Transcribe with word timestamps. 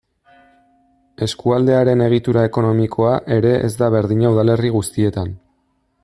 Eskualdearen 1.25 2.01
egitura 2.07 2.45
ekonomikoa 2.49 3.13
ere 3.35 3.51
ez 3.69 3.71
da 3.83 3.91
berdina 3.97 4.35
udalerri 4.37 4.73
guztietan. 4.79 5.33